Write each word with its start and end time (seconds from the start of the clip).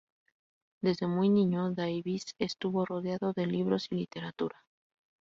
Desde 0.81 1.05
muy 1.05 1.29
niño 1.29 1.73
Davies 1.75 2.33
estuvo 2.39 2.85
rodeado 2.87 3.33
de 3.33 3.45
libros 3.45 3.85
y 3.91 3.97
literatura. 3.97 4.65